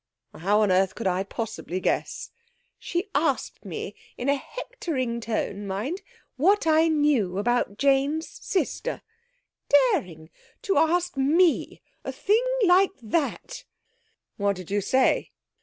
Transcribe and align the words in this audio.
'How 0.33 0.61
on 0.61 0.71
earth 0.71 0.95
could 0.95 1.05
I 1.05 1.21
possibly 1.23 1.79
guess?' 1.79 2.31
'She 2.79 3.11
asked 3.13 3.63
me, 3.63 3.93
in 4.17 4.29
a 4.29 4.35
hectoring 4.35 5.19
tone, 5.21 5.67
mind, 5.67 6.01
what 6.37 6.65
I 6.65 6.87
knew 6.87 7.37
about 7.37 7.77
Jane's 7.77 8.27
sister! 8.43 9.03
Daring 9.93 10.31
to 10.63 10.79
ask 10.79 11.17
me 11.17 11.83
a 12.03 12.11
thing 12.11 12.43
like 12.65 12.93
that!' 12.99 13.63
'What 14.37 14.55
did 14.55 14.71
you 14.71 14.81
say?' 14.81 15.29